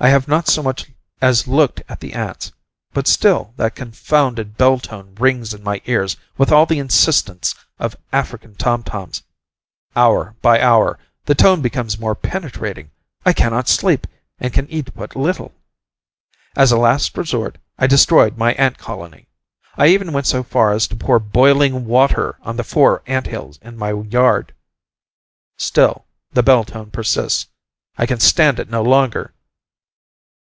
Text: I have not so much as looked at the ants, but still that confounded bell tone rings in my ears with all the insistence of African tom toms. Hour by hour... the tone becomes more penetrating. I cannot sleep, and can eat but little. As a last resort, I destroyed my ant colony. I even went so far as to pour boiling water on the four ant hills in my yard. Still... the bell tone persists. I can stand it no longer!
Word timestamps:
I 0.00 0.10
have 0.10 0.28
not 0.28 0.46
so 0.46 0.62
much 0.62 0.86
as 1.20 1.48
looked 1.48 1.82
at 1.88 1.98
the 1.98 2.12
ants, 2.12 2.52
but 2.92 3.08
still 3.08 3.52
that 3.56 3.74
confounded 3.74 4.56
bell 4.56 4.78
tone 4.78 5.16
rings 5.16 5.52
in 5.52 5.64
my 5.64 5.82
ears 5.86 6.16
with 6.36 6.52
all 6.52 6.66
the 6.66 6.78
insistence 6.78 7.52
of 7.80 7.96
African 8.12 8.54
tom 8.54 8.84
toms. 8.84 9.24
Hour 9.96 10.36
by 10.40 10.60
hour... 10.62 11.00
the 11.24 11.34
tone 11.34 11.60
becomes 11.62 11.98
more 11.98 12.14
penetrating. 12.14 12.92
I 13.26 13.32
cannot 13.32 13.66
sleep, 13.66 14.06
and 14.38 14.52
can 14.52 14.70
eat 14.70 14.94
but 14.94 15.16
little. 15.16 15.52
As 16.54 16.70
a 16.70 16.78
last 16.78 17.18
resort, 17.18 17.58
I 17.76 17.88
destroyed 17.88 18.38
my 18.38 18.52
ant 18.52 18.78
colony. 18.78 19.26
I 19.76 19.88
even 19.88 20.12
went 20.12 20.28
so 20.28 20.44
far 20.44 20.70
as 20.74 20.86
to 20.86 20.94
pour 20.94 21.18
boiling 21.18 21.86
water 21.86 22.36
on 22.42 22.56
the 22.56 22.62
four 22.62 23.02
ant 23.08 23.26
hills 23.26 23.58
in 23.62 23.76
my 23.76 23.90
yard. 23.92 24.54
Still... 25.56 26.04
the 26.30 26.44
bell 26.44 26.62
tone 26.62 26.92
persists. 26.92 27.48
I 27.96 28.06
can 28.06 28.20
stand 28.20 28.60
it 28.60 28.70
no 28.70 28.84
longer! 28.84 29.32